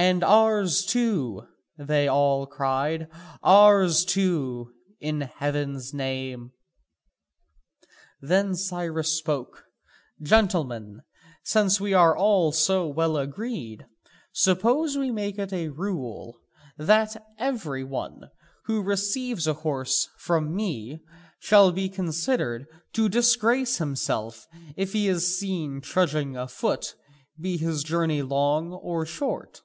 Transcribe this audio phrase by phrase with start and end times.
[0.00, 3.08] "And ours too," they all cried,
[3.42, 6.52] "ours too, in heaven's name!"
[8.20, 9.64] Then Cyrus spoke:
[10.22, 11.02] "Gentlemen,
[11.42, 13.86] since we are all so well agreed,
[14.30, 16.38] suppose we make it a rule
[16.76, 18.30] that every one
[18.66, 21.00] who receives a horse from me
[21.40, 24.46] shall be considered to disgrace himself
[24.76, 26.94] if he is seen trudging afoot,
[27.40, 29.62] be his journey long or short?"